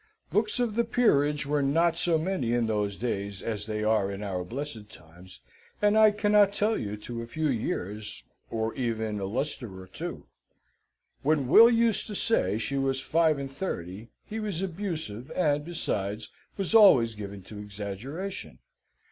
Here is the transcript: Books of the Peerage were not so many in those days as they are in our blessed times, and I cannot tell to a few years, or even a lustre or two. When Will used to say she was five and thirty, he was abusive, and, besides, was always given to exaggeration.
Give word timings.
Books 0.31 0.59
of 0.59 0.73
the 0.73 0.83
Peerage 0.83 1.45
were 1.45 1.61
not 1.61 1.95
so 1.95 2.17
many 2.17 2.53
in 2.53 2.65
those 2.65 2.97
days 2.97 3.39
as 3.43 3.67
they 3.67 3.83
are 3.83 4.11
in 4.11 4.23
our 4.23 4.43
blessed 4.43 4.89
times, 4.89 5.41
and 5.79 5.95
I 5.95 6.09
cannot 6.09 6.53
tell 6.53 6.75
to 6.75 7.21
a 7.21 7.27
few 7.27 7.49
years, 7.49 8.23
or 8.49 8.73
even 8.73 9.19
a 9.19 9.25
lustre 9.25 9.79
or 9.79 9.85
two. 9.85 10.25
When 11.21 11.47
Will 11.47 11.69
used 11.69 12.07
to 12.07 12.15
say 12.15 12.57
she 12.57 12.79
was 12.79 12.99
five 12.99 13.37
and 13.37 13.51
thirty, 13.51 14.09
he 14.25 14.39
was 14.39 14.63
abusive, 14.63 15.29
and, 15.35 15.63
besides, 15.63 16.29
was 16.57 16.73
always 16.73 17.13
given 17.13 17.43
to 17.43 17.59
exaggeration. 17.59 18.57